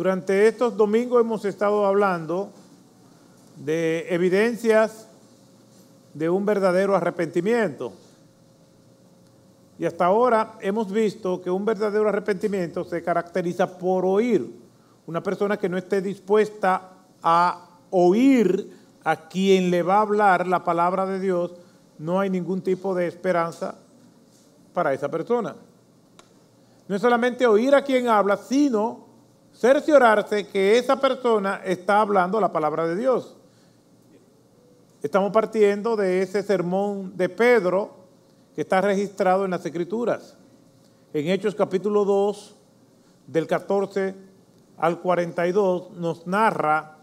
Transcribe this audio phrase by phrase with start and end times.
[0.00, 2.48] Durante estos domingos hemos estado hablando
[3.56, 5.06] de evidencias
[6.14, 7.92] de un verdadero arrepentimiento.
[9.78, 14.50] Y hasta ahora hemos visto que un verdadero arrepentimiento se caracteriza por oír.
[15.06, 20.64] Una persona que no esté dispuesta a oír a quien le va a hablar la
[20.64, 21.52] palabra de Dios,
[21.98, 23.74] no hay ningún tipo de esperanza
[24.72, 25.54] para esa persona.
[26.88, 29.09] No es solamente oír a quien habla, sino
[29.60, 33.36] cerciorarse que esa persona está hablando la palabra de Dios.
[35.02, 37.90] Estamos partiendo de ese sermón de Pedro
[38.54, 40.34] que está registrado en las Escrituras.
[41.12, 42.56] En Hechos capítulo 2,
[43.26, 44.14] del 14
[44.78, 46.96] al 42, nos narra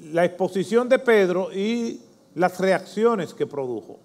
[0.00, 2.00] la exposición de Pedro y
[2.34, 4.00] las reacciones que produjo.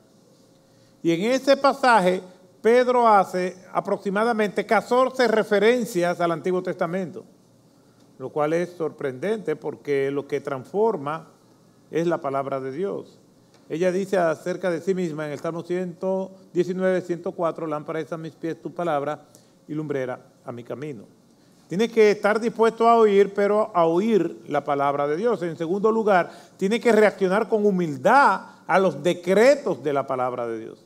[1.02, 2.22] Y en ese pasaje
[2.66, 7.24] Pedro hace aproximadamente 14 referencias al Antiguo Testamento,
[8.18, 11.28] lo cual es sorprendente porque lo que transforma
[11.92, 13.20] es la palabra de Dios.
[13.70, 18.34] Ella dice acerca de sí misma en el Salmo 119, 104, lámpara es a mis
[18.34, 19.26] pies tu palabra
[19.68, 21.04] y lumbrera a mi camino.
[21.70, 25.44] Tiene que estar dispuesto a oír, pero a oír la palabra de Dios.
[25.44, 30.58] En segundo lugar, tiene que reaccionar con humildad a los decretos de la palabra de
[30.58, 30.85] Dios.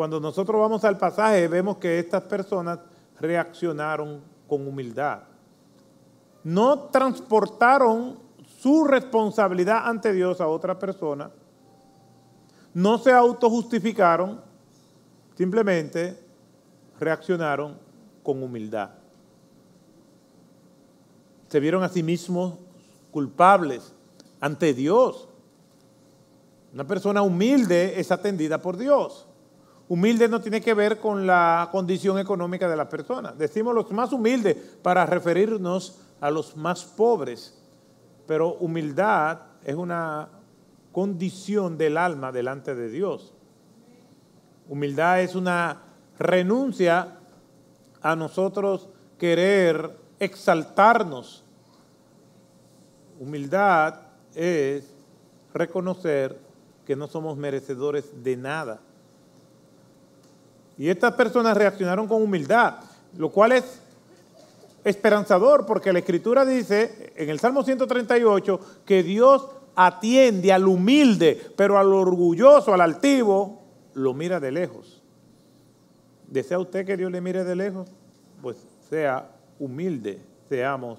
[0.00, 2.78] Cuando nosotros vamos al pasaje vemos que estas personas
[3.20, 5.24] reaccionaron con humildad.
[6.42, 8.18] No transportaron
[8.62, 11.30] su responsabilidad ante Dios a otra persona,
[12.72, 14.40] no se autojustificaron,
[15.36, 16.18] simplemente
[16.98, 17.76] reaccionaron
[18.22, 18.92] con humildad.
[21.48, 22.54] Se vieron a sí mismos
[23.10, 23.92] culpables
[24.40, 25.28] ante Dios.
[26.72, 29.26] Una persona humilde es atendida por Dios.
[29.90, 33.32] Humilde no tiene que ver con la condición económica de la persona.
[33.32, 37.60] Decimos los más humildes para referirnos a los más pobres.
[38.24, 40.28] Pero humildad es una
[40.92, 43.34] condición del alma delante de Dios.
[44.68, 45.82] Humildad es una
[46.20, 47.18] renuncia
[48.00, 51.42] a nosotros querer exaltarnos.
[53.18, 54.02] Humildad
[54.36, 54.88] es
[55.52, 56.38] reconocer
[56.86, 58.82] que no somos merecedores de nada
[60.80, 62.76] y estas personas reaccionaron con humildad,
[63.18, 63.82] lo cual es
[64.82, 71.76] esperanzador, porque la Escritura dice en el Salmo 138 que Dios atiende al humilde, pero
[71.76, 73.60] al orgulloso, al altivo,
[73.92, 75.02] lo mira de lejos.
[76.26, 77.90] ¿Desea usted que Dios le mire de lejos?
[78.40, 78.56] Pues
[78.88, 80.18] sea humilde,
[80.48, 80.98] seamos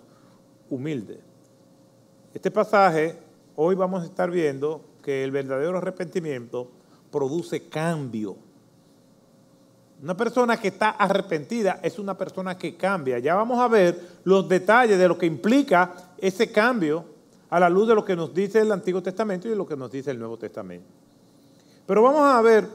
[0.69, 1.22] humildes.
[2.36, 3.18] Este pasaje,
[3.56, 6.69] hoy vamos a estar viendo que el verdadero arrepentimiento
[7.09, 8.50] produce cambio
[10.01, 13.19] una persona que está arrepentida es una persona que cambia.
[13.19, 17.06] Ya vamos a ver los detalles de lo que implica ese cambio
[17.51, 19.75] a la luz de lo que nos dice el Antiguo Testamento y de lo que
[19.75, 20.88] nos dice el Nuevo Testamento.
[21.85, 22.67] Pero vamos a ver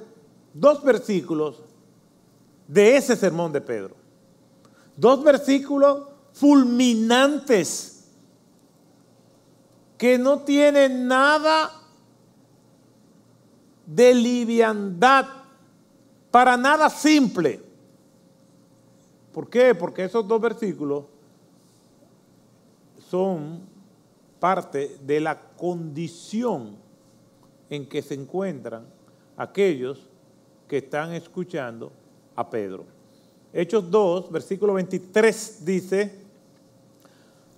[0.55, 1.63] dos versículos
[2.69, 3.97] de ese sermón de Pedro.
[4.97, 8.05] Dos versículos fulminantes
[9.99, 11.73] que no tienen nada
[13.87, 15.27] de liviandad
[16.31, 17.61] para nada simple.
[19.33, 19.75] ¿Por qué?
[19.75, 21.05] Porque esos dos versículos
[23.11, 23.61] son
[24.39, 26.77] parte de la condición
[27.71, 28.87] en que se encuentran
[29.37, 30.07] aquellos
[30.69, 31.93] que están escuchando
[32.35, 32.85] a Pedro.
[33.53, 36.13] Hechos 2, versículo 23 dice,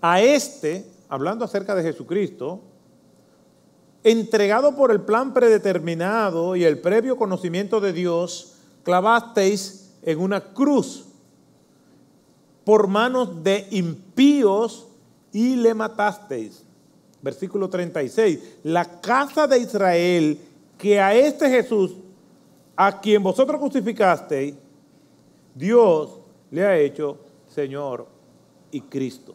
[0.00, 2.60] a este, hablando acerca de Jesucristo,
[4.04, 8.57] entregado por el plan predeterminado y el previo conocimiento de Dios,
[8.88, 11.04] clavasteis en una cruz
[12.64, 14.88] por manos de impíos
[15.30, 16.64] y le matasteis.
[17.20, 18.60] Versículo 36.
[18.62, 20.40] La casa de Israel
[20.78, 21.96] que a este Jesús,
[22.74, 24.54] a quien vosotros crucificasteis,
[25.54, 26.18] Dios
[26.50, 27.18] le ha hecho
[27.54, 28.06] Señor
[28.70, 29.34] y Cristo.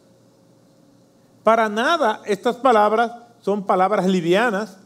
[1.44, 4.78] Para nada estas palabras son palabras livianas,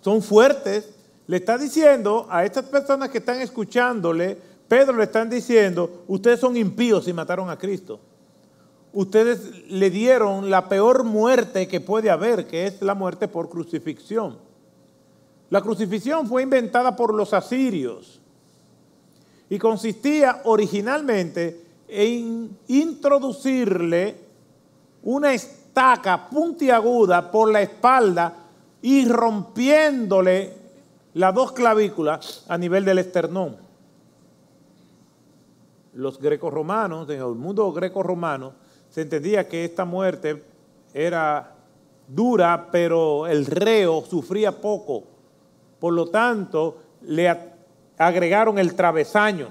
[0.00, 0.96] son fuertes,
[1.30, 4.36] le está diciendo a estas personas que están escuchándole,
[4.66, 8.00] Pedro le están diciendo, ustedes son impíos y mataron a Cristo.
[8.92, 14.38] Ustedes le dieron la peor muerte que puede haber, que es la muerte por crucifixión.
[15.50, 18.20] La crucifixión fue inventada por los asirios
[19.48, 24.16] y consistía originalmente en introducirle
[25.04, 28.34] una estaca puntiaguda por la espalda
[28.82, 30.58] y rompiéndole
[31.20, 33.56] las dos clavículas a nivel del esternón.
[35.92, 38.54] los grecorromanos, en el mundo grecorromano,
[38.88, 40.42] se entendía que esta muerte
[40.94, 41.56] era
[42.08, 45.04] dura, pero el reo sufría poco.
[45.78, 47.28] Por lo tanto, le
[47.98, 49.48] agregaron el travesaño.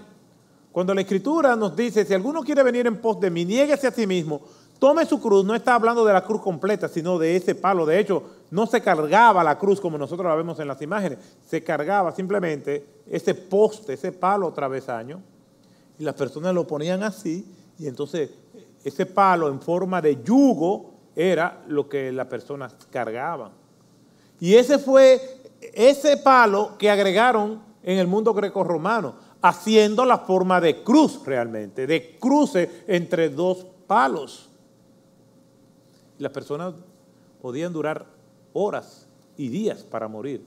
[0.71, 3.91] Cuando la Escritura nos dice, si alguno quiere venir en pos de mí, niéguese a
[3.91, 4.41] sí mismo,
[4.79, 7.85] tome su cruz, no está hablando de la cruz completa, sino de ese palo.
[7.85, 11.63] De hecho, no se cargaba la cruz como nosotros la vemos en las imágenes, se
[11.63, 15.21] cargaba simplemente ese poste, ese palo travesaño,
[15.97, 17.45] y las personas lo ponían así,
[17.77, 18.31] y entonces
[18.83, 23.51] ese palo en forma de yugo era lo que las personas cargaban.
[24.39, 25.21] Y ese fue
[25.73, 32.17] ese palo que agregaron en el mundo grecorromano, haciendo la forma de cruz realmente, de
[32.17, 34.49] cruce entre dos palos.
[36.17, 36.73] Las personas
[37.41, 38.05] podían durar
[38.53, 39.07] horas
[39.37, 40.45] y días para morir.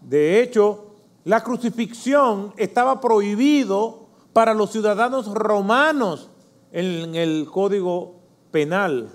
[0.00, 6.30] De hecho, la crucifixión estaba prohibido para los ciudadanos romanos
[6.72, 8.14] en el código
[8.50, 9.10] penal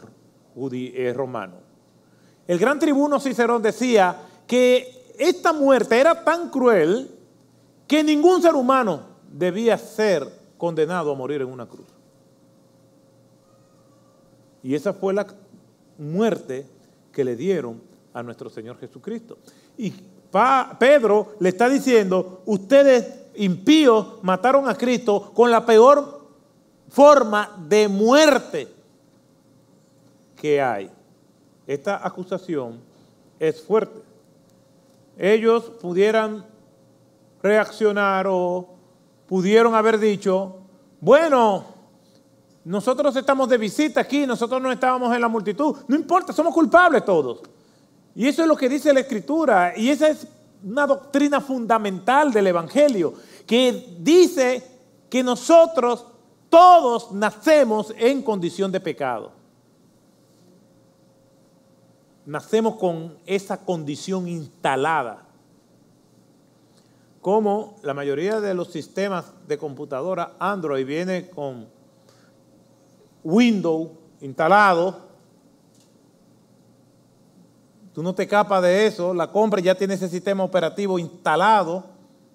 [0.72, 1.56] eh, romano.
[2.48, 7.10] El gran tribuno Cicerón decía que esta muerte era tan cruel
[7.88, 9.02] que ningún ser humano
[9.32, 10.28] debía ser
[10.58, 11.88] condenado a morir en una cruz.
[14.62, 15.28] Y esa fue la
[15.98, 16.68] muerte
[17.14, 17.82] que le dieron
[18.14, 19.38] a nuestro Señor Jesucristo.
[19.78, 19.94] Y
[20.80, 26.28] Pedro le está diciendo, ustedes impíos mataron a Cristo con la peor
[26.90, 28.68] forma de muerte
[30.36, 30.90] que hay.
[31.66, 32.80] Esta acusación
[33.40, 34.02] es fuerte.
[35.18, 36.46] Ellos pudieran
[37.42, 38.68] reaccionar o
[39.28, 40.58] pudieron haber dicho,
[41.00, 41.73] bueno,
[42.66, 45.76] nosotros estamos de visita aquí, nosotros no estábamos en la multitud.
[45.88, 47.42] No importa, somos culpables todos.
[48.16, 49.74] Y eso es lo que dice la Escritura.
[49.76, 50.28] Y esa es
[50.64, 53.14] una doctrina fundamental del Evangelio,
[53.46, 54.64] que dice
[55.10, 56.06] que nosotros
[56.50, 59.32] todos nacemos en condición de pecado.
[62.26, 65.26] Nacemos con esa condición instalada.
[67.20, 71.73] Como la mayoría de los sistemas de computadora Android viene con
[73.24, 73.90] Windows
[74.22, 74.98] instalado.
[77.94, 81.84] Tú no te escapas de eso, la compra ya tiene ese sistema operativo instalado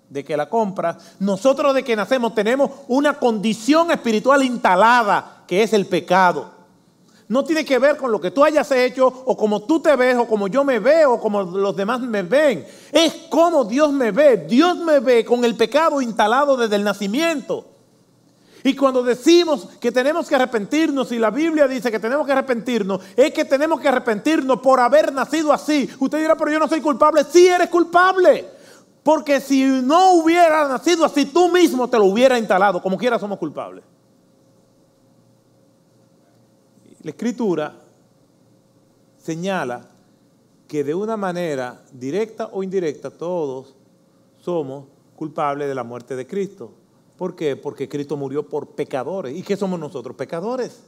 [0.08, 1.16] de que la compras.
[1.18, 6.58] Nosotros de que nacemos tenemos una condición espiritual instalada que es el pecado.
[7.28, 10.16] No tiene que ver con lo que tú hayas hecho o como tú te ves
[10.16, 12.66] o como yo me veo o como los demás me ven.
[12.90, 14.46] Es como Dios me ve.
[14.48, 17.66] Dios me ve con el pecado instalado desde el nacimiento.
[18.64, 23.00] Y cuando decimos que tenemos que arrepentirnos, y la Biblia dice que tenemos que arrepentirnos,
[23.16, 25.88] es que tenemos que arrepentirnos por haber nacido así.
[25.98, 27.24] Usted dirá, pero yo no soy culpable.
[27.24, 28.46] Sí eres culpable.
[29.02, 32.82] Porque si no hubiera nacido así, tú mismo te lo hubiera instalado.
[32.82, 33.84] Como quiera somos culpables.
[37.02, 37.74] La escritura
[39.16, 39.88] señala
[40.66, 43.74] que de una manera directa o indirecta todos
[44.40, 46.72] somos culpables de la muerte de Cristo.
[47.18, 47.56] ¿Por qué?
[47.56, 49.36] Porque Cristo murió por pecadores.
[49.36, 50.16] ¿Y qué somos nosotros?
[50.16, 50.78] Pecadores.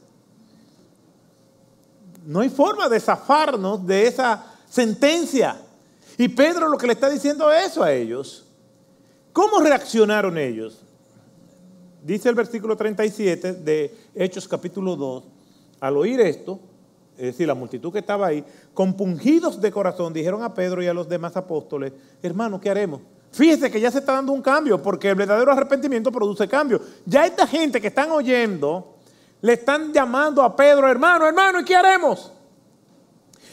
[2.25, 5.61] No hay forma de zafarnos de esa sentencia.
[6.17, 8.45] Y Pedro lo que le está diciendo es eso a ellos.
[9.33, 10.79] ¿Cómo reaccionaron ellos?
[12.01, 15.23] Dice el versículo 37 de Hechos capítulo 2.
[15.81, 16.61] Al oír esto,
[17.17, 20.93] es decir, la multitud que estaba ahí, compungidos de corazón, dijeron a Pedro y a
[20.93, 21.91] los demás apóstoles,
[22.23, 23.01] hermano, ¿qué haremos?
[23.31, 26.81] Fíjese que ya se está dando un cambio, porque el verdadero arrepentimiento produce cambio.
[27.05, 28.97] Ya esta gente que están oyendo,
[29.41, 32.31] le están llamando a Pedro, hermano, hermano, ¿y qué haremos?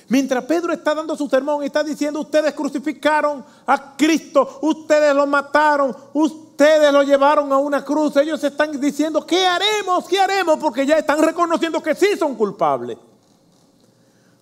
[0.08, 5.26] Mientras Pedro está dando su sermón y está diciendo, ustedes crucificaron a Cristo, ustedes lo
[5.26, 10.08] mataron, ustedes lo llevaron a una cruz, ellos están diciendo, ¿qué haremos?
[10.08, 10.58] ¿Qué haremos?
[10.58, 12.96] Porque ya están reconociendo que sí son culpables.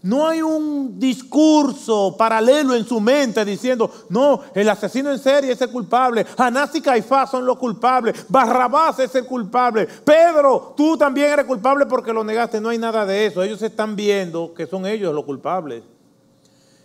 [0.06, 5.60] No hay un discurso paralelo en su mente diciendo, no, el asesino en serie es
[5.60, 11.32] el culpable, Anás y Caifás son los culpables, Barrabás es el culpable, Pedro, tú también
[11.32, 12.60] eres culpable porque lo negaste.
[12.60, 13.42] No hay nada de eso.
[13.42, 15.82] Ellos están viendo que son ellos los culpables.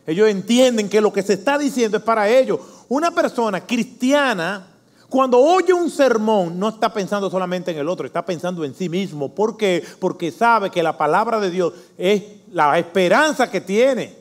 [0.07, 2.59] Ellos entienden que lo que se está diciendo es para ellos.
[2.89, 4.65] Una persona cristiana,
[5.09, 8.89] cuando oye un sermón, no está pensando solamente en el otro, está pensando en sí
[8.89, 9.35] mismo.
[9.35, 9.83] ¿Por qué?
[9.99, 14.13] Porque sabe que la palabra de Dios es la esperanza que tiene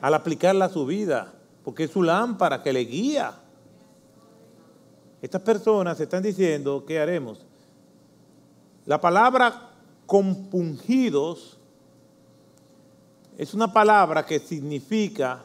[0.00, 1.32] al aplicarla a su vida,
[1.64, 3.34] porque es su lámpara que le guía.
[5.20, 7.44] Estas personas están diciendo, ¿qué haremos?
[8.86, 9.70] La palabra
[10.06, 11.58] compungidos
[13.36, 15.44] es una palabra que significa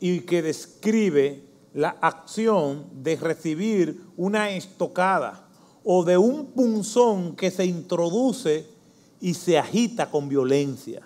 [0.00, 1.44] y que describe
[1.74, 5.46] la acción de recibir una estocada
[5.84, 8.77] o de un punzón que se introduce
[9.20, 11.02] y se agita con violencia.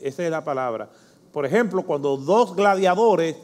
[0.00, 0.88] Esa es la palabra.
[1.32, 3.36] Por ejemplo, cuando dos gladiadores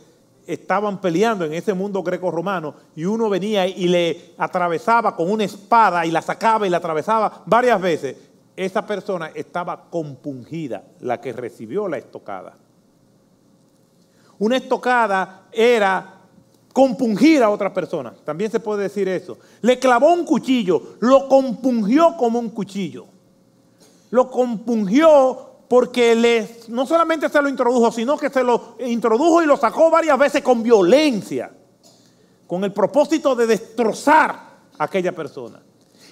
[0.46, 6.04] estaban peleando en ese mundo greco-romano y uno venía y le atravesaba con una espada
[6.06, 8.16] y la sacaba y la atravesaba varias veces,
[8.56, 12.56] esa persona estaba compungida, la que recibió la estocada.
[14.38, 16.20] Una estocada era
[16.72, 19.38] compungir a otra persona, también se puede decir eso.
[19.62, 23.06] Le clavó un cuchillo, lo compungió como un cuchillo.
[24.10, 29.56] Lo compungió porque no solamente se lo introdujo, sino que se lo introdujo y lo
[29.56, 31.50] sacó varias veces con violencia,
[32.46, 34.30] con el propósito de destrozar
[34.78, 35.62] a aquella persona.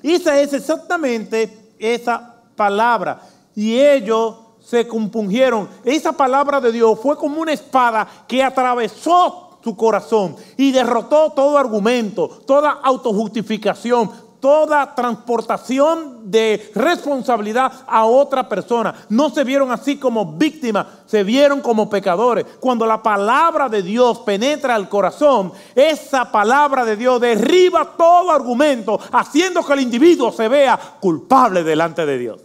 [0.03, 3.21] Y esa es exactamente esa palabra.
[3.57, 5.69] Y ellos se compungieron.
[5.83, 11.59] Esa palabra de Dios fue como una espada que atravesó su corazón y derrotó todo
[11.59, 14.11] argumento, toda autojustificación,
[14.41, 18.95] toda transportación de responsabilidad a otra persona.
[19.09, 22.45] No se vieron así como víctimas, se vieron como pecadores.
[22.61, 28.99] Cuando la palabra de Dios penetra al corazón, esa palabra de Dios derriba todo argumento,
[29.13, 32.41] haciendo que el individuo se vea culpable delante de Dios.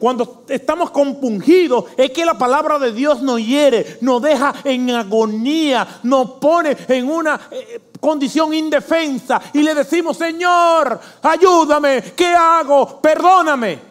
[0.00, 5.86] Cuando estamos compungidos es que la palabra de Dios nos hiere, nos deja en agonía,
[6.04, 13.00] nos pone en una eh, condición indefensa y le decimos, Señor, ayúdame, ¿qué hago?
[13.00, 13.90] Perdóname.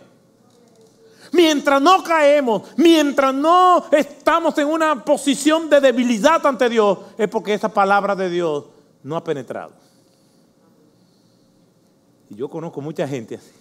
[1.31, 7.53] Mientras no caemos, mientras no estamos en una posición de debilidad ante Dios, es porque
[7.53, 8.65] esa palabra de Dios
[9.03, 9.73] no ha penetrado.
[12.29, 13.51] Y yo conozco mucha gente así.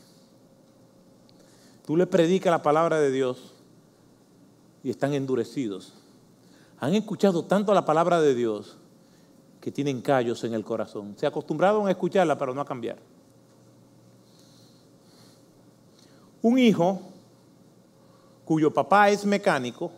[1.87, 3.55] Tú le predicas la palabra de Dios
[4.83, 5.95] y están endurecidos.
[6.81, 8.78] Han escuchado tanto la palabra de Dios
[9.68, 11.14] que tienen callos en el corazón.
[11.18, 12.96] Se acostumbraron a escucharla, pero no a cambiar.
[16.40, 17.02] Un hijo
[18.46, 19.92] cuyo papá es mecánico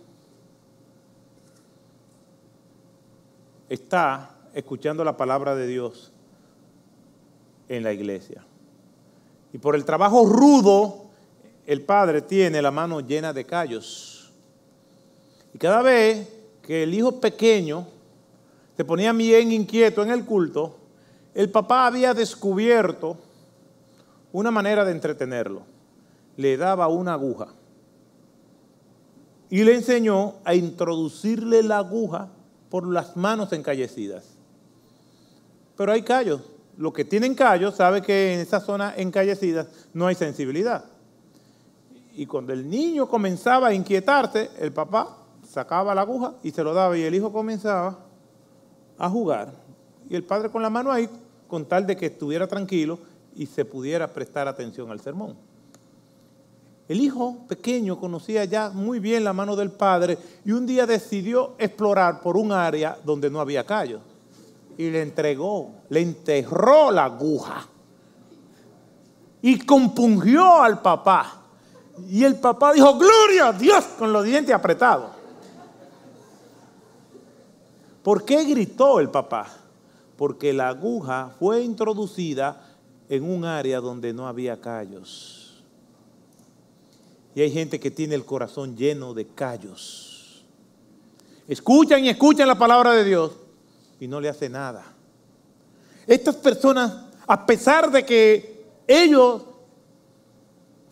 [3.68, 6.10] está escuchando la palabra de Dios
[7.68, 8.44] en la iglesia.
[9.52, 11.10] Y por el trabajo rudo
[11.64, 14.32] el padre tiene la mano llena de callos.
[15.54, 16.28] Y cada vez
[16.60, 18.00] que el hijo pequeño
[18.80, 20.75] se ponía bien inquieto en el culto,
[21.34, 23.18] el papá había descubierto
[24.32, 25.64] una manera de entretenerlo.
[26.38, 27.49] Le daba una aguja
[29.50, 32.30] y le enseñó a introducirle la aguja
[32.70, 34.25] por las manos encallecidas.
[35.76, 36.40] Pero hay callos.
[36.78, 40.87] Los que tienen callos saben que en esa zona encallecida no hay sensibilidad.
[42.16, 46.72] Y cuando el niño comenzaba a inquietarse, el papá sacaba la aguja y se lo
[46.72, 48.06] daba y el hijo comenzaba
[49.00, 49.52] a jugar.
[50.09, 51.09] Y el padre con la mano ahí,
[51.49, 52.99] con tal de que estuviera tranquilo
[53.35, 55.35] y se pudiera prestar atención al sermón.
[56.87, 61.54] El hijo pequeño conocía ya muy bien la mano del padre y un día decidió
[61.59, 64.02] explorar por un área donde no había callos.
[64.76, 67.66] Y le entregó, le enterró la aguja.
[69.42, 71.42] Y compungió al papá.
[72.09, 75.19] Y el papá dijo, gloria a Dios, con los dientes apretados.
[78.02, 79.49] ¿Por qué gritó el papá?
[80.16, 82.66] Porque la aguja fue introducida
[83.09, 85.62] en un área donde no había callos.
[87.35, 90.45] Y hay gente que tiene el corazón lleno de callos.
[91.47, 93.33] Escuchan y escuchan la palabra de Dios
[93.99, 94.85] y no le hace nada.
[96.07, 96.92] Estas personas,
[97.26, 99.42] a pesar de que ellos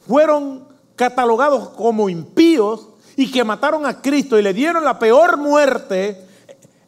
[0.01, 6.28] fueron catalogados como impíos y que mataron a Cristo y le dieron la peor muerte,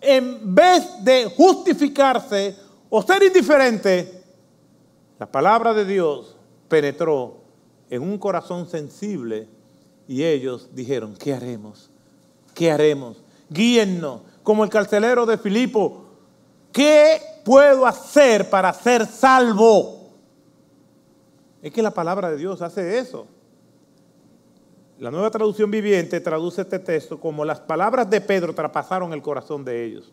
[0.01, 2.57] en vez de justificarse
[2.89, 4.23] o ser indiferente,
[5.19, 6.37] la palabra de Dios
[6.69, 7.39] penetró
[7.91, 9.49] en un corazón sensible
[10.09, 11.91] y ellos dijeron, ¿qué haremos?
[12.55, 13.23] ¿Qué haremos?
[13.49, 16.05] Guíennos, como el carcelero de Filipo,
[16.73, 20.11] ¿qué puedo hacer para ser salvo?
[21.63, 23.27] Es que la palabra de Dios hace eso.
[25.01, 29.65] La nueva traducción viviente traduce este texto como las palabras de Pedro traspasaron el corazón
[29.65, 30.13] de ellos.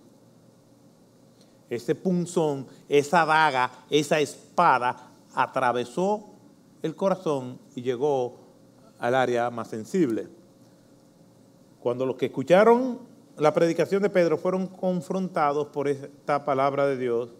[1.69, 6.29] Ese punzón, esa daga, esa espada atravesó
[6.81, 8.37] el corazón y llegó
[8.97, 10.29] al área más sensible.
[11.81, 12.99] Cuando los que escucharon
[13.35, 17.31] la predicación de Pedro fueron confrontados por esta palabra de Dios,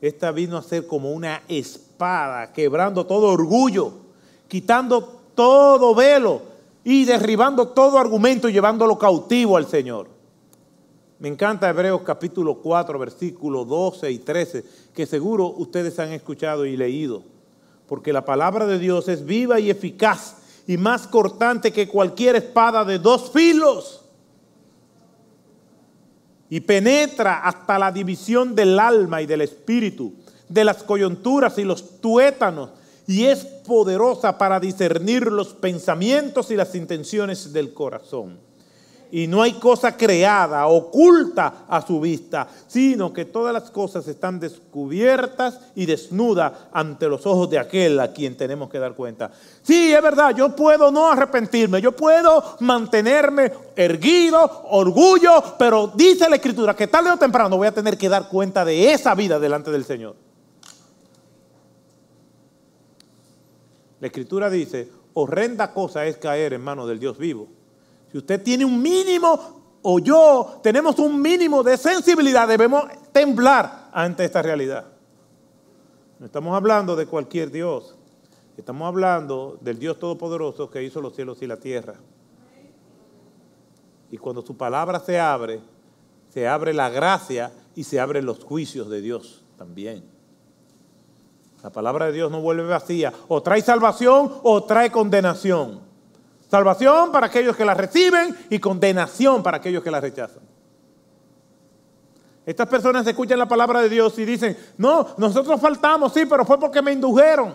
[0.00, 3.92] esta vino a ser como una espada, quebrando todo orgullo,
[4.48, 5.02] quitando
[5.34, 6.56] todo velo,
[6.90, 10.08] y derribando todo argumento y llevándolo cautivo al Señor.
[11.18, 14.64] Me encanta Hebreos capítulo 4, versículos 12 y 13,
[14.94, 17.24] que seguro ustedes han escuchado y leído,
[17.86, 22.86] porque la palabra de Dios es viva y eficaz y más cortante que cualquier espada
[22.86, 24.06] de dos filos
[26.48, 30.14] y penetra hasta la división del alma y del espíritu,
[30.48, 32.70] de las coyunturas y los tuétanos,
[33.08, 38.46] y es poderosa para discernir los pensamientos y las intenciones del corazón
[39.10, 44.38] y no hay cosa creada, oculta a su vista, sino que todas las cosas están
[44.38, 49.30] descubiertas y desnudas ante los ojos de aquel a quien tenemos que dar cuenta.
[49.62, 56.36] Sí, es verdad, yo puedo no arrepentirme, yo puedo mantenerme erguido, orgullo, pero dice la
[56.36, 59.70] Escritura que tarde o temprano voy a tener que dar cuenta de esa vida delante
[59.70, 60.27] del Señor.
[64.00, 67.48] La Escritura dice, horrenda cosa es caer en manos del Dios vivo.
[68.10, 74.24] Si usted tiene un mínimo o yo tenemos un mínimo de sensibilidad, debemos temblar ante
[74.24, 74.86] esta realidad.
[76.18, 77.94] No estamos hablando de cualquier Dios.
[78.56, 81.94] Estamos hablando del Dios Todopoderoso que hizo los cielos y la tierra.
[84.10, 85.60] Y cuando su palabra se abre,
[86.28, 90.17] se abre la gracia y se abren los juicios de Dios también.
[91.62, 93.12] La palabra de Dios no vuelve vacía.
[93.26, 95.80] O trae salvación o trae condenación.
[96.48, 100.42] Salvación para aquellos que la reciben y condenación para aquellos que la rechazan.
[102.46, 106.58] Estas personas escuchan la palabra de Dios y dicen, no, nosotros faltamos, sí, pero fue
[106.58, 107.54] porque me indujeron.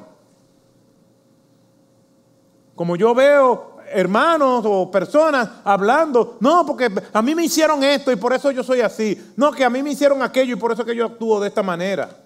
[2.75, 8.17] Como yo veo hermanos o personas hablando, no, porque a mí me hicieron esto y
[8.17, 9.33] por eso yo soy así.
[9.35, 11.63] No, que a mí me hicieron aquello y por eso que yo actúo de esta
[11.63, 12.22] manera.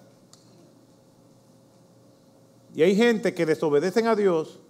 [2.78, 4.60] Y hay gente que desobedecen a Dios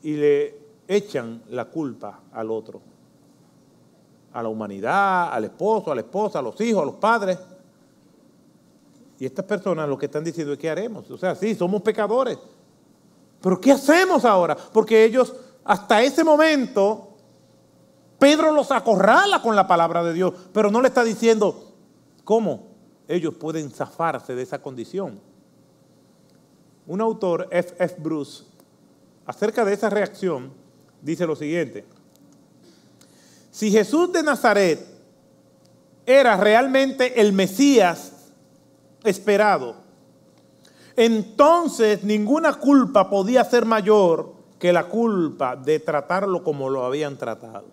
[0.00, 2.80] y le echan la culpa al otro,
[4.32, 7.36] a la humanidad, al esposo, a la esposa, a los hijos, a los padres.
[9.18, 11.10] Y estas personas lo que están diciendo es, ¿qué haremos?
[11.10, 12.38] O sea, sí, somos pecadores.
[13.40, 14.56] Pero ¿qué hacemos ahora?
[14.56, 17.08] Porque ellos, hasta ese momento,
[18.20, 21.72] Pedro los acorrala con la palabra de Dios, pero no le está diciendo
[22.22, 22.68] cómo
[23.08, 25.31] ellos pueden zafarse de esa condición.
[26.86, 27.74] Un autor, F.
[27.78, 27.96] F.
[27.98, 28.44] Bruce,
[29.26, 30.52] acerca de esa reacción,
[31.00, 31.84] dice lo siguiente.
[33.50, 34.84] Si Jesús de Nazaret
[36.06, 38.30] era realmente el Mesías
[39.04, 39.76] esperado,
[40.96, 47.66] entonces ninguna culpa podía ser mayor que la culpa de tratarlo como lo habían tratado.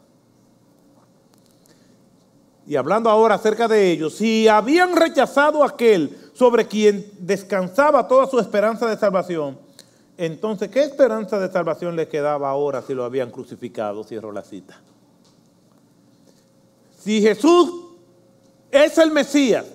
[2.66, 8.26] Y hablando ahora acerca de ellos, si habían rechazado a aquel sobre quien descansaba toda
[8.26, 9.58] su esperanza de salvación,
[10.18, 14.06] entonces, ¿qué esperanza de salvación les quedaba ahora si lo habían crucificado?
[14.06, 14.80] Cierro la cita.
[16.98, 17.70] Si Jesús
[18.72, 19.66] es el Mesías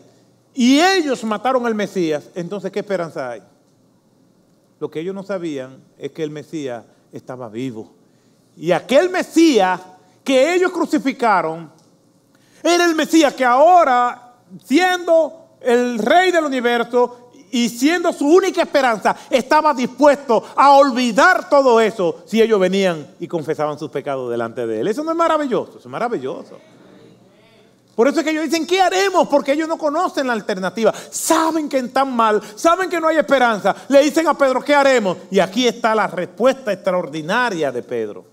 [0.55, 3.43] y ellos mataron al Mesías, entonces ¿qué esperanza hay?
[4.81, 7.93] Lo que ellos no sabían es que el Mesías estaba vivo.
[8.57, 9.83] Y aquel Mesías
[10.25, 11.71] que ellos crucificaron
[12.63, 19.15] era el Mesías que ahora, siendo el rey del universo y siendo su única esperanza,
[19.31, 24.81] estaba dispuesto a olvidar todo eso si ellos venían y confesaban sus pecados delante de
[24.81, 24.89] él.
[24.89, 26.59] Eso no es maravilloso, eso es maravilloso.
[27.95, 29.29] Por eso es que ellos dicen, ¿qué haremos?
[29.29, 30.93] Porque ellos no conocen la alternativa.
[31.11, 33.75] Saben que están mal, saben que no hay esperanza.
[33.89, 35.19] Le dicen a Pedro, ¿qué haremos?
[35.31, 38.25] Y aquí está la respuesta extraordinaria de Pedro.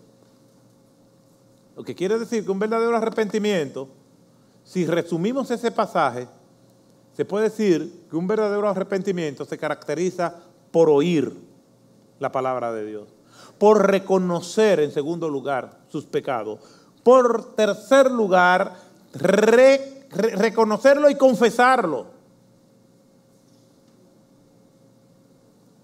[1.76, 3.88] Lo que quiere decir que un verdadero arrepentimiento,
[4.64, 6.28] si resumimos ese pasaje,
[7.14, 10.36] se puede decir que un verdadero arrepentimiento se caracteriza
[10.72, 11.34] por oír
[12.20, 13.10] la palabra de Dios,
[13.58, 16.60] por reconocer en segundo lugar sus pecados,
[17.04, 18.92] por tercer lugar
[20.12, 22.06] reconocerlo y confesarlo.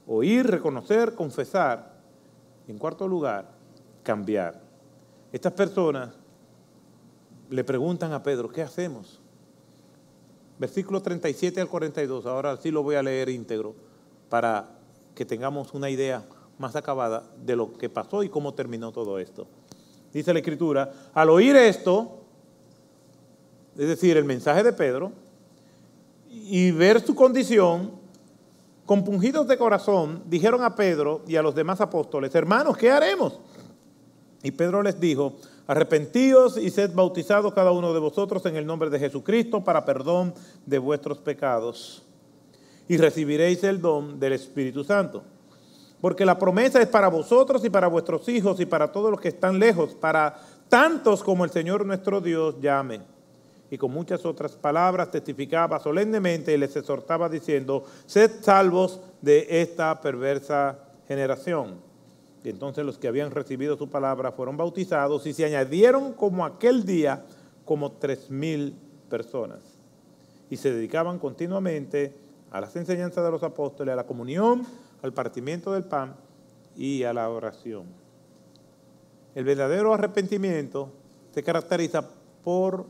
[0.07, 1.97] Oír, reconocer, confesar.
[2.67, 3.49] Y en cuarto lugar,
[4.03, 4.61] cambiar.
[5.31, 6.13] Estas personas
[7.49, 9.16] le preguntan a Pedro, ¿qué hacemos?
[10.59, 13.75] Versículo 37 al 42, ahora sí lo voy a leer íntegro
[14.29, 14.69] para
[15.15, 16.25] que tengamos una idea
[16.57, 19.47] más acabada de lo que pasó y cómo terminó todo esto.
[20.13, 22.21] Dice la escritura, al oír esto,
[23.77, 25.11] es decir, el mensaje de Pedro,
[26.29, 27.91] y ver su condición,
[28.85, 33.39] compungidos de corazón, dijeron a Pedro y a los demás apóstoles, hermanos, ¿qué haremos?
[34.41, 35.35] Y Pedro les dijo,
[35.67, 40.33] Arrepentíos y sed bautizados cada uno de vosotros en el nombre de Jesucristo para perdón
[40.65, 42.03] de vuestros pecados.
[42.87, 45.23] Y recibiréis el don del Espíritu Santo.
[45.99, 49.27] Porque la promesa es para vosotros y para vuestros hijos y para todos los que
[49.27, 53.01] están lejos, para tantos como el Señor nuestro Dios llame.
[53.69, 59.99] y con muchas otras palabras testificaba solemnemente y les exhortaba diciendo, sed salvos de esta
[59.99, 61.86] perversa generación.
[62.49, 67.25] Entonces los que habían recibido su palabra fueron bautizados y se añadieron como aquel día
[67.65, 68.75] como tres mil
[69.09, 69.59] personas.
[70.49, 72.15] Y se dedicaban continuamente
[72.51, 74.65] a las enseñanzas de los apóstoles, a la comunión,
[75.01, 76.15] al partimiento del pan
[76.75, 77.85] y a la oración.
[79.35, 80.91] El verdadero arrepentimiento
[81.31, 82.07] se caracteriza
[82.43, 82.85] por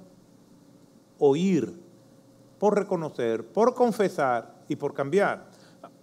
[1.20, 1.74] oír,
[2.60, 5.46] por reconocer, por confesar y por cambiar.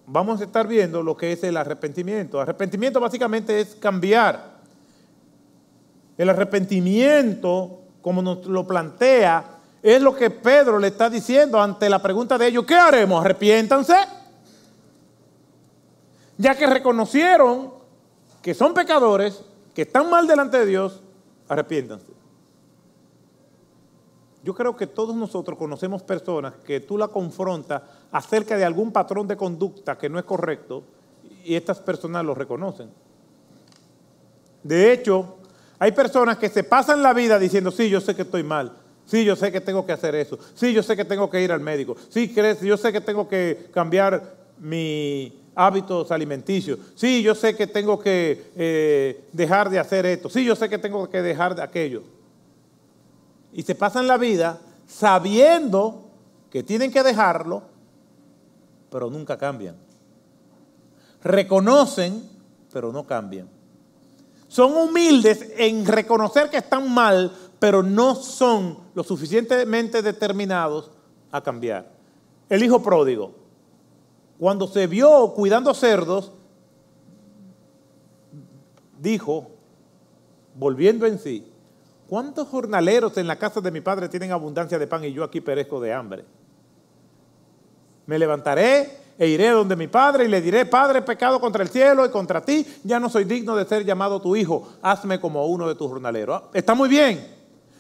[0.07, 2.40] Vamos a estar viendo lo que es el arrepentimiento.
[2.40, 4.55] Arrepentimiento básicamente es cambiar.
[6.19, 12.03] El arrepentimiento, como nos lo plantea, es lo que Pedro le está diciendo ante la
[12.03, 13.25] pregunta de ellos, ¿qué haremos?
[13.25, 13.97] Arrepiéntanse.
[16.37, 17.73] Ya que reconocieron
[18.43, 19.43] que son pecadores,
[19.75, 21.01] que están mal delante de Dios,
[21.49, 22.12] arrepiéntanse.
[24.44, 27.80] Yo creo que todos nosotros conocemos personas que tú la confrontas
[28.12, 30.85] acerca de algún patrón de conducta que no es correcto
[31.44, 32.90] y estas personas lo reconocen.
[34.62, 35.37] De hecho,
[35.78, 38.72] hay personas que se pasan la vida diciendo, sí, yo sé que estoy mal,
[39.07, 41.50] sí, yo sé que tengo que hacer eso, sí, yo sé que tengo que ir
[41.50, 42.30] al médico, sí,
[42.62, 48.50] yo sé que tengo que cambiar mi hábitos alimenticios, sí, yo sé que tengo que
[48.57, 52.02] eh, dejar de hacer esto, sí, yo sé que tengo que dejar de aquello
[53.55, 56.03] y se pasan la vida sabiendo
[56.51, 57.62] que tienen que dejarlo,
[58.90, 59.77] pero nunca cambian.
[61.23, 62.29] Reconocen,
[62.73, 63.49] pero no cambian.
[64.49, 70.90] Son humildes en reconocer que están mal, pero no son lo suficientemente determinados
[71.31, 71.90] a cambiar.
[72.49, 73.35] El hijo pródigo,
[74.38, 76.33] cuando se vio cuidando cerdos,
[79.01, 79.51] dijo,
[80.57, 81.54] volviendo en sí,
[82.09, 85.40] ¿Cuántos jornaleros en la casa de mi padre tienen abundancia de pan y yo aquí
[85.40, 86.25] perezco de hambre?
[88.07, 92.05] Me levantaré e iré donde mi padre y le diré, Padre, pecado contra el cielo
[92.05, 95.69] y contra ti, ya no soy digno de ser llamado tu hijo, hazme como uno
[95.69, 96.43] de tus jornaleros.
[96.43, 97.25] Ah, está muy bien,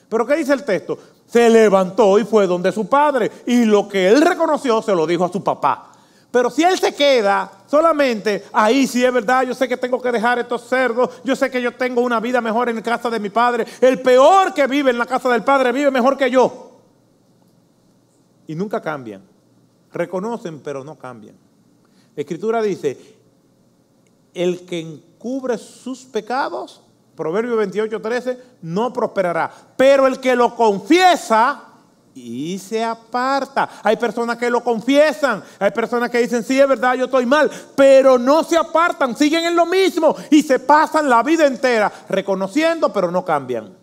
[0.08, 0.96] pero ¿qué dice el texto?
[1.26, 5.24] Se levantó y fue donde su padre y lo que él reconoció se lo dijo
[5.24, 5.93] a su papá.
[6.34, 10.10] Pero si él se queda solamente ahí, sí es verdad, yo sé que tengo que
[10.10, 13.20] dejar estos cerdos, yo sé que yo tengo una vida mejor en la casa de
[13.20, 16.72] mi padre, el peor que vive en la casa del padre vive mejor que yo.
[18.48, 19.22] Y nunca cambian.
[19.92, 21.36] Reconocen, pero no cambian.
[22.16, 22.98] La escritura dice,
[24.34, 26.82] el que encubre sus pecados,
[27.14, 29.52] Proverbio 28, 13, no prosperará.
[29.76, 31.73] Pero el que lo confiesa,
[32.14, 33.68] y se aparta.
[33.82, 37.50] Hay personas que lo confiesan, hay personas que dicen, sí, es verdad, yo estoy mal,
[37.74, 42.92] pero no se apartan, siguen en lo mismo y se pasan la vida entera reconociendo,
[42.92, 43.76] pero no cambian.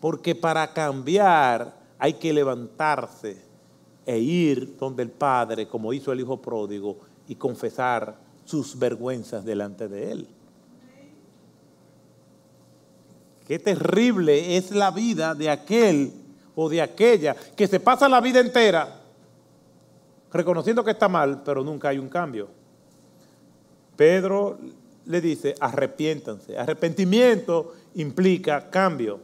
[0.00, 3.42] Porque para cambiar hay que levantarse
[4.06, 9.86] e ir donde el Padre, como hizo el Hijo pródigo, y confesar sus vergüenzas delante
[9.88, 10.28] de Él.
[13.46, 16.19] Qué terrible es la vida de aquel
[16.54, 19.00] o de aquella que se pasa la vida entera
[20.32, 22.48] reconociendo que está mal, pero nunca hay un cambio.
[23.96, 24.58] Pedro
[25.06, 26.56] le dice, arrepiéntanse.
[26.56, 29.20] Arrepentimiento implica cambio.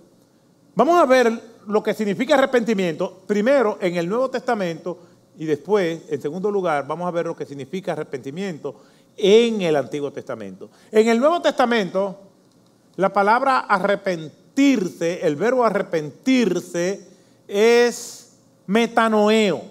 [0.74, 1.32] Vamos a ver
[1.66, 4.98] lo que significa arrepentimiento, primero en el Nuevo Testamento
[5.38, 8.76] y después, en segundo lugar, vamos a ver lo que significa arrepentimiento
[9.16, 10.70] en el Antiguo Testamento.
[10.90, 12.20] En el Nuevo Testamento,
[12.96, 17.15] la palabra arrepentirse, el verbo arrepentirse,
[17.48, 18.32] es
[18.66, 19.62] metanoeo,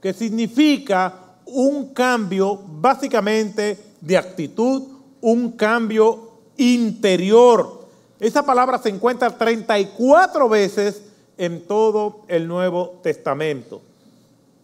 [0.00, 4.82] que significa un cambio básicamente de actitud,
[5.20, 7.86] un cambio interior.
[8.18, 11.02] Esa palabra se encuentra 34 veces
[11.36, 13.82] en todo el Nuevo Testamento.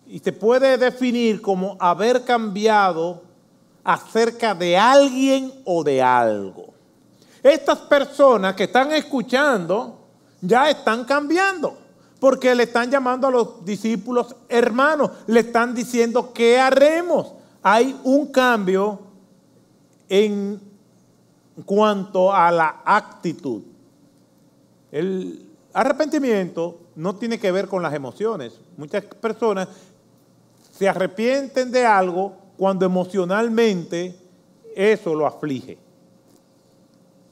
[0.07, 3.23] Y se puede definir como haber cambiado
[3.85, 6.67] acerca de alguien o de algo.
[7.43, 9.99] Estas personas que están escuchando
[10.41, 11.88] ya están cambiando.
[12.21, 17.35] Porque le están llamando a los discípulos hermanos, le están diciendo qué haremos.
[17.63, 19.01] Hay un cambio
[20.09, 20.61] en
[21.65, 23.63] cuanto a la actitud.
[24.91, 28.55] El arrepentimiento no tiene que ver con las emociones.
[28.77, 29.69] Muchas personas
[30.73, 34.15] se arrepienten de algo cuando emocionalmente
[34.75, 35.79] eso lo aflige.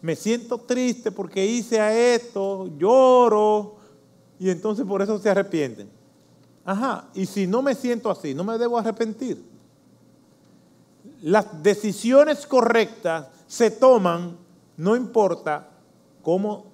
[0.03, 3.77] Me siento triste porque hice a esto, lloro,
[4.39, 5.89] y entonces por eso se arrepienten.
[6.65, 9.43] Ajá, y si no me siento así, no me debo arrepentir.
[11.23, 14.37] Las decisiones correctas se toman,
[14.77, 15.69] no importa
[16.23, 16.67] cómo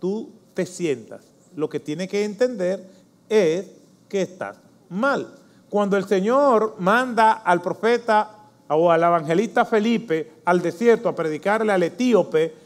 [0.00, 1.24] tú te sientas.
[1.56, 2.84] lo que tiene que entender
[3.28, 3.66] es
[4.08, 4.56] que estás
[4.88, 5.38] mal.
[5.70, 11.84] Cuando el Señor manda al profeta o al evangelista Felipe al desierto a predicarle al
[11.84, 12.63] etíope,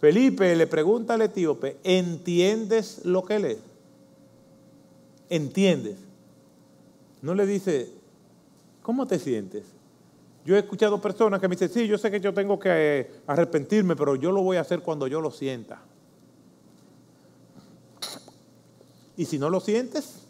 [0.00, 3.58] Felipe le pregunta al etíope, ¿entiendes lo que lees?
[5.28, 5.96] ¿Entiendes?
[7.20, 7.90] No le dice,
[8.82, 9.64] ¿cómo te sientes?
[10.44, 13.10] Yo he escuchado personas que me dicen, sí, yo sé que yo tengo que eh,
[13.26, 15.82] arrepentirme, pero yo lo voy a hacer cuando yo lo sienta.
[19.16, 20.28] Y si no lo sientes,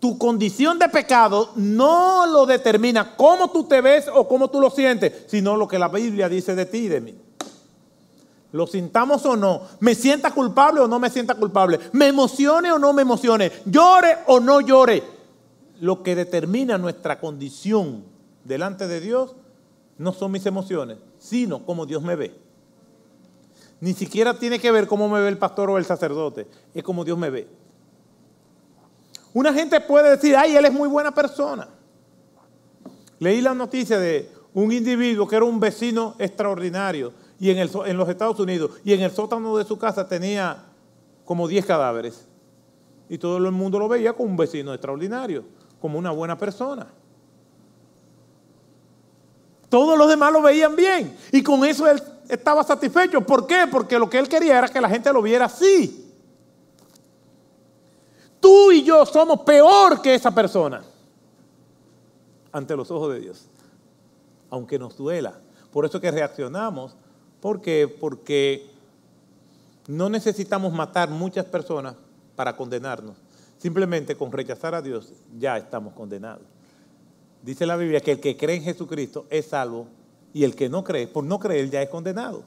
[0.00, 4.70] tu condición de pecado no lo determina cómo tú te ves o cómo tú lo
[4.70, 7.21] sientes, sino lo que la Biblia dice de ti y de mí.
[8.52, 12.78] Lo sintamos o no, me sienta culpable o no me sienta culpable, me emocione o
[12.78, 15.02] no me emocione, llore o no llore.
[15.80, 18.04] Lo que determina nuestra condición
[18.44, 19.34] delante de Dios
[19.96, 22.34] no son mis emociones, sino cómo Dios me ve.
[23.80, 27.04] Ni siquiera tiene que ver cómo me ve el pastor o el sacerdote, es como
[27.04, 27.48] Dios me ve.
[29.32, 31.68] Una gente puede decir, ay, él es muy buena persona.
[33.18, 38.08] Leí la noticia de un individuo que era un vecino extraordinario y en, en los
[38.08, 40.62] Estados Unidos y en el sótano de su casa tenía
[41.24, 42.28] como 10 cadáveres.
[43.08, 45.42] Y todo el mundo lo veía como un vecino extraordinario,
[45.80, 46.86] como una buena persona.
[49.68, 53.20] Todos los demás lo veían bien y con eso él estaba satisfecho.
[53.22, 53.66] ¿Por qué?
[53.68, 56.14] Porque lo que él quería era que la gente lo viera así.
[58.38, 60.84] Tú y yo somos peor que esa persona
[62.52, 63.48] ante los ojos de Dios,
[64.48, 65.40] aunque nos duela.
[65.72, 66.94] Por eso que reaccionamos,
[67.42, 68.70] porque porque
[69.88, 71.96] no necesitamos matar muchas personas
[72.36, 73.16] para condenarnos.
[73.58, 76.46] Simplemente con rechazar a Dios ya estamos condenados.
[77.42, 79.88] Dice la Biblia que el que cree en Jesucristo es salvo
[80.32, 82.44] y el que no cree, por no creer, ya es condenado.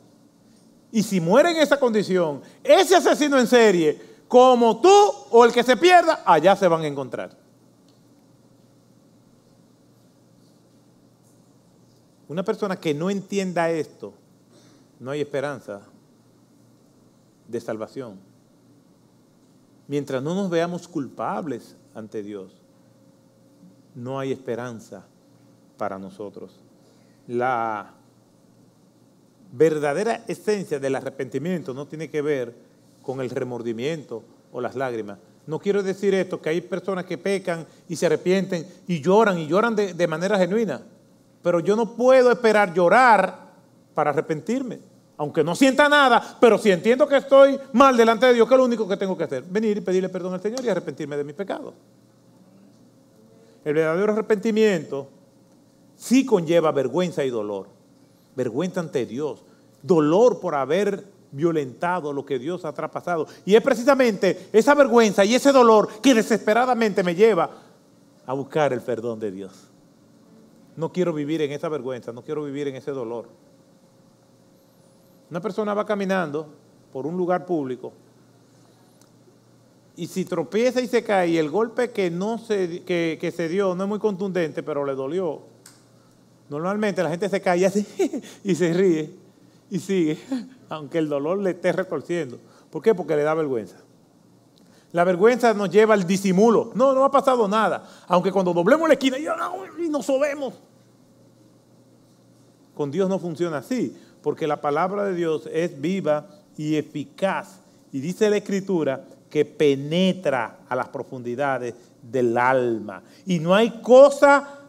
[0.92, 4.90] Y si muere en esa condición, ese asesino en serie, como tú
[5.30, 7.38] o el que se pierda, allá se van a encontrar.
[12.30, 14.14] Una persona que no entienda esto,
[15.06, 15.82] no hay esperanza
[17.48, 18.20] de salvación.
[19.88, 22.52] Mientras no nos veamos culpables ante Dios,
[23.94, 25.06] no hay esperanza
[25.78, 26.60] para nosotros
[27.28, 27.92] la
[29.52, 32.54] verdadera esencia del arrepentimiento no tiene que ver
[33.02, 35.20] con el remordimiento o las lágrimas.
[35.48, 39.48] No quiero decir esto, que hay personas que pecan y se arrepienten y lloran y
[39.48, 40.82] lloran de, manera genuina.
[41.44, 43.38] Pero yo no puedo esperar llorar
[43.94, 44.80] para arrepentirme.
[45.18, 48.58] Aunque no sienta nada, pero si entiendo que estoy mal delante de Dios, ¿qué es
[48.58, 49.44] lo único que tengo que hacer?
[49.44, 51.74] Venir y pedirle perdón al Señor y arrepentirme de mis pecados.
[53.64, 55.08] El verdadero arrepentimiento
[55.96, 57.68] sí conlleva vergüenza y dolor.
[58.36, 59.44] Vergüenza ante Dios,
[59.82, 63.28] dolor por haber violentado lo que Dios ha traspasado.
[63.46, 67.50] Y es precisamente esa vergüenza y ese dolor que desesperadamente me lleva
[68.26, 69.52] a buscar el perdón de Dios.
[70.76, 73.28] No quiero vivir en esa vergüenza, no quiero vivir en ese dolor.
[75.30, 76.48] Una persona va caminando
[76.92, 77.94] por un lugar público
[79.98, 83.48] y si tropieza y se cae y el golpe que, no se, que, que se
[83.48, 85.42] dio no es muy contundente, pero le dolió,
[86.50, 87.86] Normalmente la gente se cae así
[88.44, 89.16] y se ríe
[89.70, 90.20] y sigue,
[90.70, 92.40] aunque el dolor le esté retorciendo.
[92.70, 92.94] ¿Por qué?
[92.94, 93.78] Porque le da vergüenza.
[94.92, 96.72] La vergüenza nos lleva al disimulo.
[96.76, 97.90] No, no ha pasado nada.
[98.08, 100.54] Aunque cuando doblemos la esquina y nos sobemos.
[102.74, 106.26] Con Dios no funciona así, porque la palabra de Dios es viva
[106.58, 107.60] y eficaz.
[107.92, 113.04] Y dice la Escritura que penetra a las profundidades del alma.
[113.28, 114.62] Y no hay cosa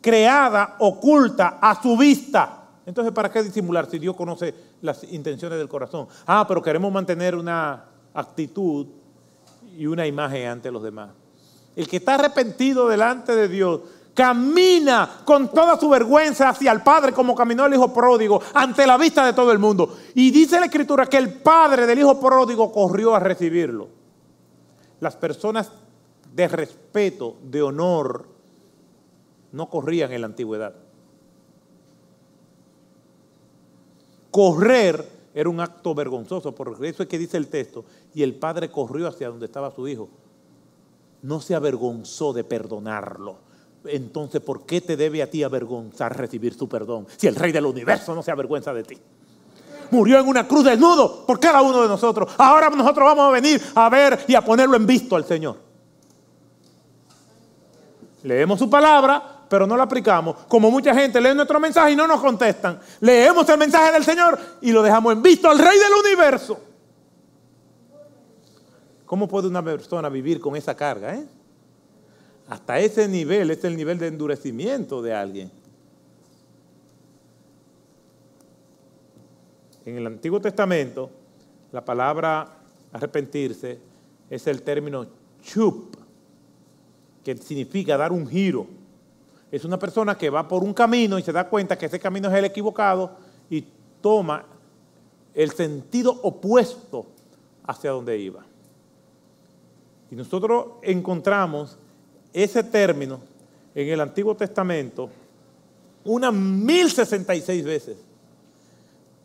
[0.00, 2.62] creada, oculta, a su vista.
[2.86, 6.06] Entonces, ¿para qué disimular si Dios conoce las intenciones del corazón?
[6.24, 7.82] Ah, pero queremos mantener una
[8.14, 8.86] actitud
[9.76, 11.10] y una imagen ante los demás.
[11.74, 13.80] El que está arrepentido delante de Dios
[14.14, 18.98] camina con toda su vergüenza hacia el Padre como caminó el Hijo pródigo ante la
[18.98, 19.96] vista de todo el mundo.
[20.14, 23.88] Y dice la Escritura que el Padre del Hijo pródigo corrió a recibirlo.
[25.00, 25.72] Las personas
[26.34, 28.26] de respeto, de honor,
[29.52, 30.74] no corrían en la antigüedad.
[34.30, 38.70] Correr era un acto vergonzoso, por eso es que dice el texto, y el padre
[38.70, 40.08] corrió hacia donde estaba su hijo.
[41.22, 43.36] No se avergonzó de perdonarlo.
[43.84, 47.66] Entonces, ¿por qué te debe a ti avergonzar recibir su perdón si el rey del
[47.66, 48.98] universo no se avergüenza de ti?
[49.90, 52.32] Murió en una cruz desnudo por cada uno de nosotros.
[52.38, 55.56] Ahora nosotros vamos a venir a ver y a ponerlo en visto al Señor.
[58.22, 60.36] Leemos su palabra, pero no lo aplicamos.
[60.48, 62.80] Como mucha gente lee nuestro mensaje y no nos contestan.
[63.00, 66.58] Leemos el mensaje del Señor y lo dejamos en visto al Rey del universo.
[69.04, 71.14] ¿Cómo puede una persona vivir con esa carga?
[71.14, 71.26] Eh?
[72.52, 75.50] Hasta ese nivel, es el nivel de endurecimiento de alguien.
[79.86, 81.08] En el Antiguo Testamento,
[81.72, 82.58] la palabra
[82.92, 83.78] arrepentirse
[84.28, 85.06] es el término
[85.40, 85.96] chup,
[87.24, 88.66] que significa dar un giro.
[89.50, 92.28] Es una persona que va por un camino y se da cuenta que ese camino
[92.28, 93.16] es el equivocado
[93.48, 93.64] y
[94.02, 94.44] toma
[95.32, 97.06] el sentido opuesto
[97.64, 98.44] hacia donde iba.
[100.10, 101.78] Y nosotros encontramos
[102.32, 103.20] ese término
[103.74, 105.10] en el Antiguo Testamento
[106.04, 107.96] unas 1066 veces.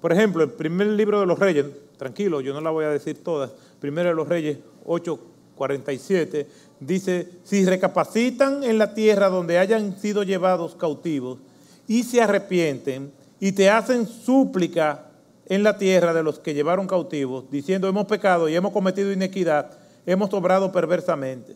[0.02, 1.66] Por ejemplo, el primer libro de los reyes,
[1.98, 6.46] tranquilo, yo no la voy a decir todas, primero de los reyes 8:47,
[6.80, 11.40] dice, si recapacitan en la tierra donde hayan sido llevados cautivos
[11.88, 15.06] y se arrepienten y te hacen súplica
[15.48, 19.72] en la tierra de los que llevaron cautivos, diciendo, hemos pecado y hemos cometido inequidad,
[20.06, 21.56] hemos obrado perversamente,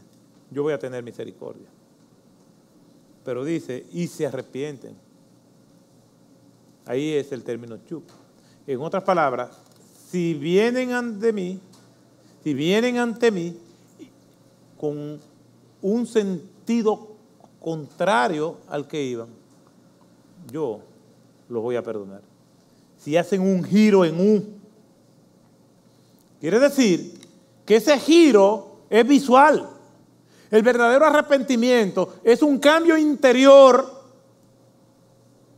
[0.51, 1.67] yo voy a tener misericordia.
[3.23, 4.95] Pero dice, y se arrepienten.
[6.85, 8.03] Ahí es el término chup.
[8.67, 9.57] En otras palabras,
[10.09, 11.59] si vienen ante mí,
[12.43, 13.57] si vienen ante mí
[14.77, 15.19] con
[15.81, 17.15] un sentido
[17.59, 19.29] contrario al que iban,
[20.51, 20.81] yo
[21.47, 22.21] los voy a perdonar.
[22.97, 24.61] Si hacen un giro en un,
[26.39, 27.19] quiere decir
[27.65, 29.80] que ese giro es visual.
[30.51, 33.89] El verdadero arrepentimiento es un cambio interior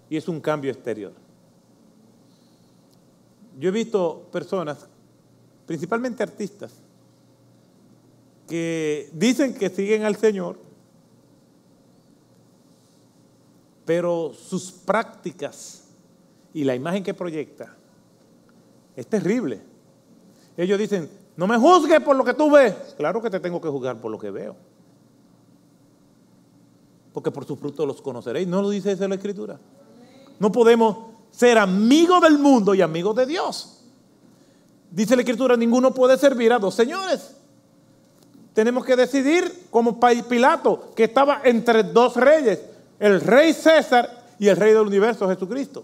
[0.07, 1.11] y es un cambio exterior.
[3.59, 4.87] Yo he visto personas,
[5.65, 6.73] principalmente artistas,
[8.47, 10.59] que dicen que siguen al Señor,
[13.85, 15.85] pero sus prácticas
[16.53, 17.75] y la imagen que proyecta
[18.95, 19.59] es terrible.
[20.55, 22.75] Ellos dicen, no me juzgues por lo que tú ves.
[22.95, 24.55] Claro que te tengo que juzgar por lo que veo.
[27.13, 28.47] Porque por su fruto los conoceréis.
[28.47, 29.59] ¿No lo dice eso la Escritura?
[30.39, 30.97] No podemos
[31.31, 33.81] ser amigo del mundo y amigo de Dios.
[34.91, 37.35] Dice la Escritura, ninguno puede servir a dos señores.
[38.53, 39.99] Tenemos que decidir como
[40.29, 42.61] Pilato, que estaba entre dos reyes,
[42.99, 45.83] el rey César y el rey del universo, Jesucristo.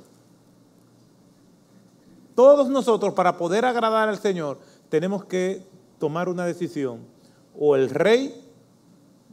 [2.35, 5.63] Todos nosotros, para poder agradar al Señor, tenemos que
[5.99, 6.99] tomar una decisión.
[7.57, 8.48] O el rey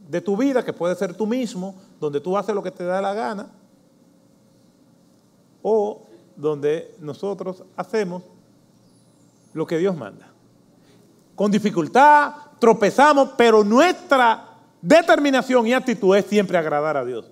[0.07, 3.01] de tu vida, que puede ser tú mismo, donde tú haces lo que te da
[3.01, 3.49] la gana,
[5.61, 8.23] o donde nosotros hacemos
[9.53, 10.27] lo que Dios manda.
[11.35, 14.45] Con dificultad, tropezamos, pero nuestra
[14.81, 17.29] determinación y actitud es siempre agradar a Dios.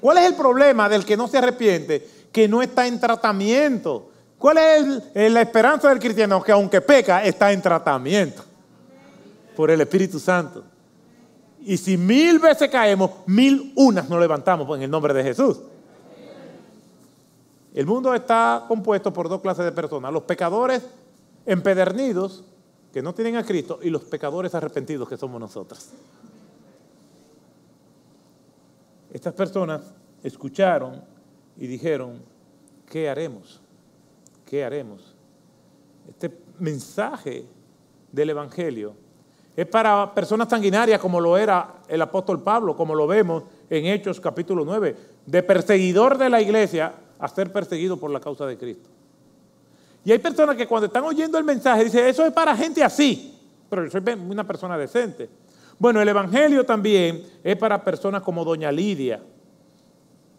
[0.00, 2.06] ¿Cuál es el problema del que no se arrepiente?
[2.30, 4.10] Que no está en tratamiento.
[4.38, 6.42] ¿Cuál es la esperanza del cristiano?
[6.42, 8.44] Que aunque peca, está en tratamiento
[9.56, 10.64] por el Espíritu Santo.
[11.64, 15.60] Y si mil veces caemos, mil unas nos levantamos en el nombre de Jesús.
[17.72, 20.86] El mundo está compuesto por dos clases de personas, los pecadores
[21.46, 22.44] empedernidos
[22.92, 25.88] que no tienen a Cristo y los pecadores arrepentidos que somos nosotros.
[29.10, 29.80] Estas personas
[30.22, 31.02] escucharon
[31.56, 32.22] y dijeron,
[32.86, 33.60] ¿qué haremos?
[34.44, 35.14] ¿Qué haremos?
[36.08, 37.46] Este mensaje
[38.12, 39.03] del Evangelio
[39.56, 44.20] es para personas sanguinarias como lo era el apóstol Pablo, como lo vemos en Hechos
[44.20, 48.88] capítulo 9, de perseguidor de la iglesia a ser perseguido por la causa de Cristo.
[50.04, 53.38] Y hay personas que cuando están oyendo el mensaje dicen, eso es para gente así,
[53.70, 55.30] pero yo soy una persona decente.
[55.78, 59.22] Bueno, el Evangelio también es para personas como doña Lidia,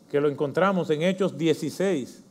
[0.10, 2.24] que lo encontramos en Hechos 16,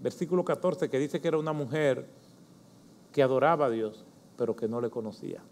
[0.00, 2.06] versículo 14, que dice que era una mujer
[3.12, 4.04] que adoraba a Dios,
[4.38, 5.42] pero que no le conocía.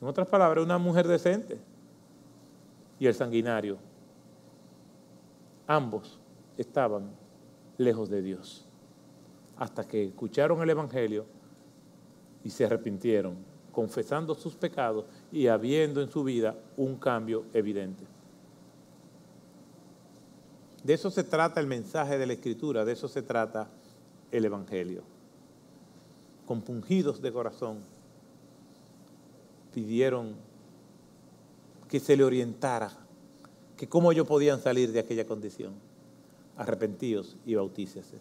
[0.00, 1.58] En otras palabras, una mujer decente
[3.00, 3.76] y el sanguinario
[5.66, 6.18] ambos
[6.56, 7.10] estaban
[7.76, 8.64] lejos de Dios,
[9.56, 11.26] hasta que escucharon el Evangelio
[12.44, 13.36] y se arrepintieron,
[13.72, 18.04] confesando sus pecados y habiendo en su vida un cambio evidente.
[20.84, 23.68] De eso se trata el mensaje de la Escritura, de eso se trata
[24.30, 25.17] el Evangelio.
[26.48, 27.80] Compungidos de corazón,
[29.74, 30.34] pidieron
[31.90, 32.90] que se le orientara
[33.76, 35.74] que cómo ellos podían salir de aquella condición.
[36.56, 38.18] Arrepentidos y bautícese.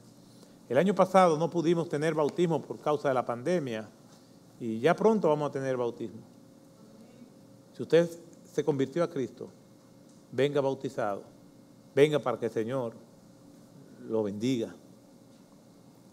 [0.67, 3.87] El año pasado no pudimos tener bautismo por causa de la pandemia
[4.59, 6.19] y ya pronto vamos a tener bautismo.
[7.77, 8.09] Si usted
[8.51, 9.47] se convirtió a Cristo,
[10.33, 11.23] venga bautizado,
[11.95, 12.91] venga para que el Señor
[14.05, 14.75] lo bendiga.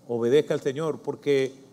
[0.07, 1.64] Obedezca al Señor, porque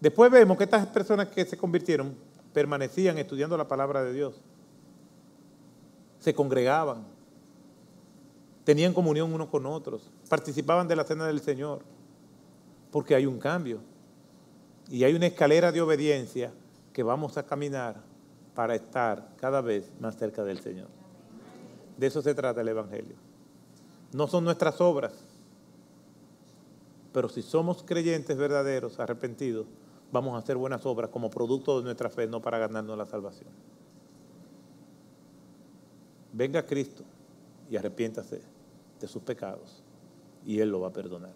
[0.00, 2.14] Después vemos que estas personas que se convirtieron
[2.52, 4.40] permanecían estudiando la palabra de Dios.
[6.20, 7.04] Se congregaban,
[8.64, 11.80] tenían comunión unos con otros, participaban de la cena del Señor,
[12.90, 13.80] porque hay un cambio
[14.88, 16.52] y hay una escalera de obediencia
[16.92, 17.96] que vamos a caminar
[18.54, 20.88] para estar cada vez más cerca del Señor.
[21.96, 23.16] De eso se trata el Evangelio.
[24.12, 25.12] No son nuestras obras,
[27.12, 29.66] pero si somos creyentes verdaderos, arrepentidos,
[30.12, 33.50] vamos a hacer buenas obras como producto de nuestra fe, no para ganarnos la salvación.
[36.32, 37.04] Venga Cristo
[37.70, 38.40] y arrepiéntase
[39.00, 39.82] de sus pecados
[40.44, 41.32] y Él lo va a perdonar.